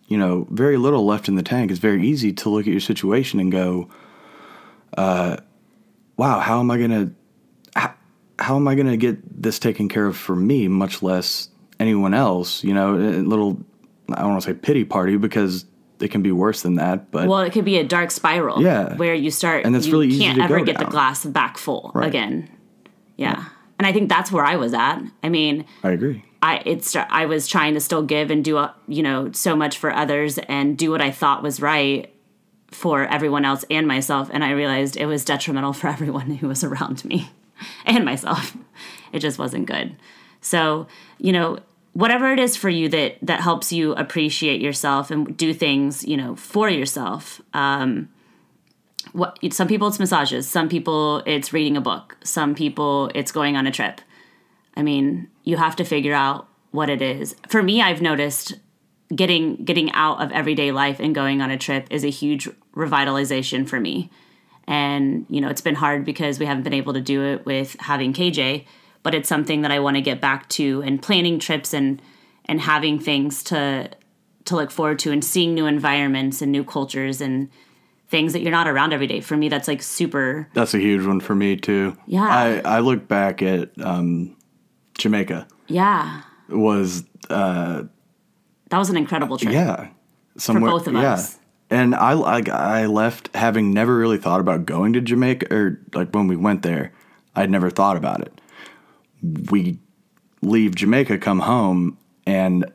[0.08, 1.70] you know very little left in the tank.
[1.70, 3.88] It's very easy to look at your situation and go,
[4.96, 5.38] uh,
[6.16, 7.10] "Wow, how am I gonna how,
[8.40, 10.68] how am I gonna get this taken care of for me?
[10.68, 13.58] Much less anyone else." You know, a little
[14.12, 15.64] I don't want to say pity party because
[16.00, 18.62] it can be worse than that, but Well, it could be a dark spiral.
[18.62, 18.96] Yeah.
[18.96, 21.58] Where you start And that's you really easy can't to ever get the glass back
[21.58, 22.08] full Right.
[22.08, 22.48] again.
[23.16, 23.44] Yeah.
[23.78, 25.00] And I think that's where I was at.
[25.22, 26.24] I mean, I agree.
[26.42, 29.76] I it's I was trying to still give and do uh, you know so much
[29.78, 32.12] for others and do what I thought was right
[32.70, 36.64] for everyone else and myself and I realized it was detrimental for everyone who was
[36.64, 37.28] around me
[37.86, 38.56] and myself.
[39.12, 39.96] It just wasn't good.
[40.40, 40.86] So,
[41.18, 41.58] you know,
[41.92, 46.16] whatever it is for you that that helps you appreciate yourself and do things, you
[46.16, 47.40] know, for yourself.
[47.54, 48.08] Um
[49.12, 53.56] what some people it's massages, some people it's reading a book, some people it's going
[53.56, 54.00] on a trip.
[54.76, 57.34] I mean, you have to figure out what it is.
[57.48, 58.54] For me, I've noticed
[59.14, 63.68] getting getting out of everyday life and going on a trip is a huge revitalization
[63.68, 64.10] for me.
[64.70, 67.74] And you know, it's been hard because we haven't been able to do it with
[67.80, 68.64] having KJ,
[69.02, 72.00] but it's something that I want to get back to and planning trips and
[72.44, 73.90] and having things to
[74.44, 77.50] to look forward to and seeing new environments and new cultures and
[78.08, 79.20] things that you're not around every day.
[79.20, 81.96] For me, that's like super That's a huge one for me too.
[82.06, 82.22] Yeah.
[82.24, 84.36] I, I look back at um,
[84.96, 86.22] Jamaica yeah.
[86.48, 87.82] was uh,
[88.68, 89.52] That was an incredible trip.
[89.52, 89.88] yeah
[90.36, 91.14] somewhere both of yeah.
[91.14, 91.38] us.
[91.70, 96.10] And I like I left having never really thought about going to Jamaica or like
[96.10, 96.92] when we went there,
[97.36, 98.40] I'd never thought about it.
[99.50, 99.78] We
[100.42, 102.66] leave Jamaica, come home, and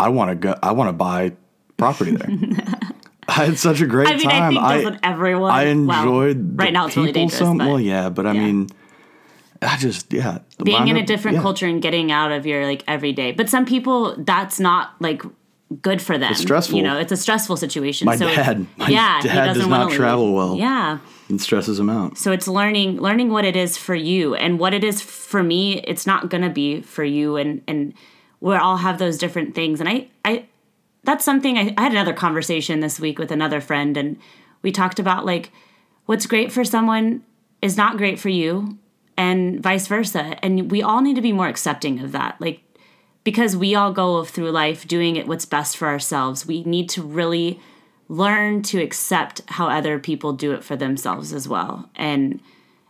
[0.00, 0.56] I want to go.
[0.62, 1.32] I want to buy
[1.76, 2.28] property there.
[3.28, 4.58] I had such a great I mean, time.
[4.58, 5.50] I think doesn't everyone?
[5.52, 7.38] I Well, enjoyed right now it's really dangerous.
[7.38, 8.08] so but well, yeah.
[8.08, 8.40] But I yeah.
[8.40, 8.68] mean,
[9.62, 10.38] I just yeah.
[10.62, 11.42] being in a different yeah.
[11.42, 13.30] culture and getting out of your like everyday.
[13.32, 15.22] But some people, that's not like
[15.80, 16.34] good for them.
[16.34, 16.76] stressful.
[16.76, 18.06] You know, it's a stressful situation.
[18.06, 19.96] My so dad- my yeah, he dad does doesn't not wanna leave.
[19.98, 20.56] travel well.
[20.56, 20.98] Yeah.
[21.28, 22.18] It stresses him out.
[22.18, 25.78] So it's learning learning what it is for you and what it is for me.
[25.80, 27.94] It's not gonna be for you, and and
[28.40, 29.80] we all have those different things.
[29.80, 30.46] And I I
[31.04, 34.18] that's something I, I had another conversation this week with another friend, and
[34.62, 35.50] we talked about like
[36.06, 37.22] what's great for someone
[37.62, 38.76] is not great for you,
[39.16, 40.36] and vice versa.
[40.44, 42.61] And we all need to be more accepting of that, like
[43.24, 46.46] because we all go through life doing it what's best for ourselves.
[46.46, 47.60] We need to really
[48.08, 52.40] learn to accept how other people do it for themselves as well and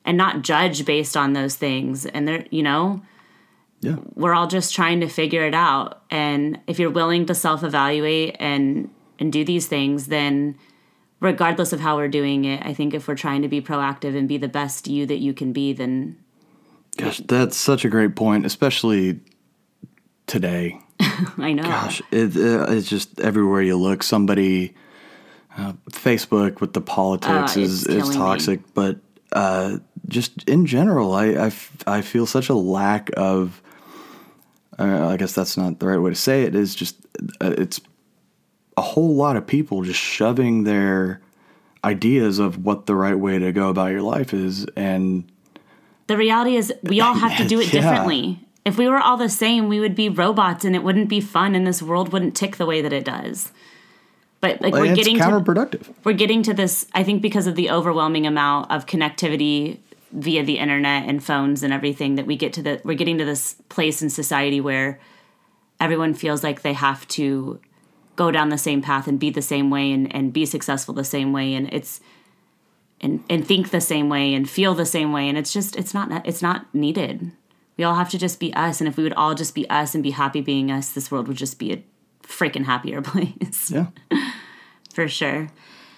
[0.04, 3.02] and not judge based on those things and they're you know
[3.82, 3.96] Yeah.
[4.16, 8.90] we're all just trying to figure it out and if you're willing to self-evaluate and
[9.20, 10.56] and do these things then
[11.20, 14.26] regardless of how we're doing it i think if we're trying to be proactive and
[14.28, 16.16] be the best you that you can be then
[16.96, 19.20] Gosh, that's such a great point, especially
[20.26, 20.78] today.
[21.38, 24.02] i know Gosh, it, uh, it's just everywhere you look.
[24.02, 24.74] Somebody,
[25.56, 28.14] uh, Facebook with the politics Uh, is is killing me.
[28.16, 28.98] toxic, but
[29.32, 33.60] uh, just in general, I, I f- I feel such a lack of.
[34.78, 36.54] Uh, I guess that's not the right way to say it.
[36.54, 36.96] Is just
[37.40, 37.80] uh, it's
[38.76, 41.20] a whole lot of people just shoving their
[41.84, 45.30] ideas of what the right way to go about your life is, and
[46.06, 48.06] the reality is we all have to do it Yeah.
[48.64, 51.54] If we were all the same, we would be robots and it wouldn't be fun
[51.54, 53.52] and this world wouldn't tick the way that it does.
[54.40, 55.94] But like we're it's getting to counterproductive.
[56.04, 59.78] we're getting to this I think because of the overwhelming amount of connectivity
[60.10, 63.24] via the internet and phones and everything that we get to the we're getting to
[63.24, 64.98] this place in society where
[65.80, 67.60] everyone feels like they have to
[68.16, 71.04] go down the same path and be the same way and, and be successful the
[71.04, 72.00] same way and it's
[73.00, 75.94] and, and think the same way and feel the same way and it's just it's
[75.94, 77.30] not it's not needed
[77.82, 79.92] we all have to just be us and if we would all just be us
[79.92, 81.82] and be happy being us this world would just be a
[82.22, 83.86] freaking happier place Yeah.
[84.94, 85.50] for sure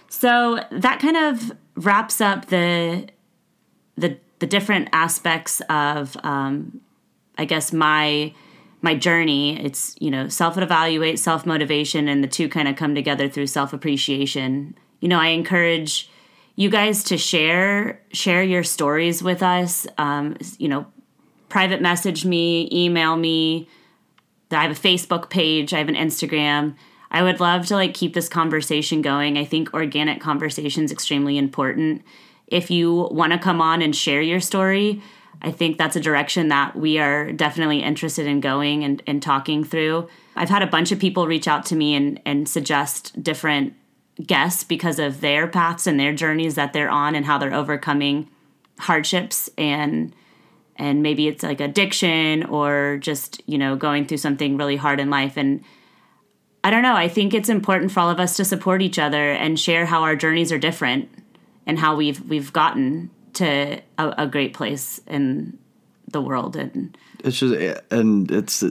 [0.09, 3.09] so that kind of wraps up the
[3.97, 6.81] the the different aspects of um,
[7.37, 8.33] I guess my
[8.85, 9.59] my journey.
[9.61, 13.49] It's you know self evaluate, self motivation, and the two kind of come together through
[13.49, 14.77] self appreciation.
[15.01, 16.11] You know, I encourage
[16.57, 19.87] you guys to share share your stories with us.
[19.99, 20.87] Um, you know,
[21.55, 23.69] private message me, email me.
[24.51, 25.73] I have a Facebook page.
[25.73, 26.75] I have an Instagram.
[27.13, 29.39] I would love to like keep this conversation going.
[29.39, 32.03] I think organic conversation is extremely important.
[32.49, 35.01] If you want to come on and share your story,
[35.43, 39.63] I think that's a direction that we are definitely interested in going and, and talking
[39.63, 40.09] through.
[40.35, 43.75] I've had a bunch of people reach out to me and, and suggest different
[44.27, 48.29] guests because of their paths and their journeys that they're on and how they're overcoming
[48.81, 50.13] hardships and
[50.77, 55.11] and maybe it's like addiction or just you know going through something really hard in
[55.11, 55.63] life and
[56.63, 59.31] i don't know i think it's important for all of us to support each other
[59.33, 61.09] and share how our journeys are different
[61.67, 65.59] and how we've we've gotten to a, a great place in
[66.11, 67.55] the world and It's just,
[67.91, 68.63] and it's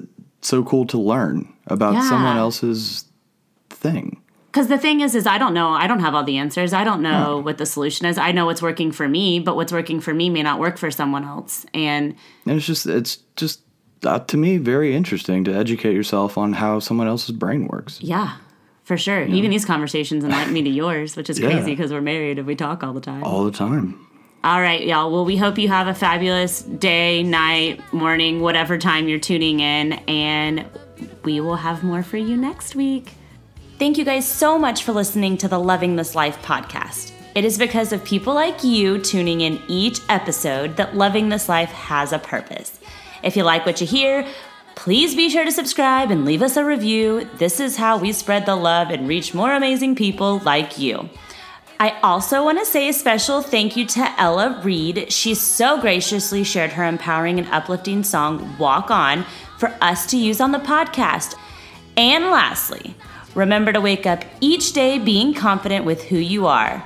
[0.42, 2.10] so cool to learn about Yeah.
[2.10, 3.06] someone else's
[3.70, 4.22] thing.
[4.54, 6.84] Because the thing is is i don't know i don't have all the answers i
[6.84, 10.00] don't know what the solution is i know what's working for me but what's working
[10.00, 13.62] for me may not work for someone else and And it's just, it's just,
[14.04, 18.00] uh, to me, very interesting to educate yourself on how someone else's brain works.
[18.02, 18.38] yeah
[18.84, 21.48] for sure even these conversations enlighten me to yours which is Yeah.
[21.50, 24.08] crazy because we're married and we talk all the time All the time.
[24.46, 25.10] All right, y'all.
[25.10, 29.94] Well, we hope you have a fabulous day, night, morning, whatever time you're tuning in,
[30.28, 30.66] and
[31.24, 33.14] we will have more for you next week.
[33.80, 37.12] Thank you guys so much for listening to the Loving This Life podcast.
[37.34, 41.72] It is because of people like you tuning in each episode that Loving This Life
[41.72, 42.80] has a purpose.
[43.24, 44.28] If you like what you hear,
[44.76, 47.28] please be sure to subscribe and leave us a review.
[47.40, 51.10] This is how we spread the love and reach more amazing people like you.
[51.80, 55.12] I also want to say a special thank you to Ella Reed.
[55.12, 59.26] She so graciously shared her empowering and uplifting song, Walk On,
[59.58, 61.36] for us to use on the podcast.
[61.98, 62.96] And lastly,
[63.36, 66.84] remember to wake up each day being confident with who you are,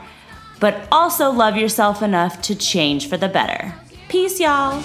[0.60, 3.74] but also love yourself enough to change for the better.
[4.10, 4.82] Peace, y'all.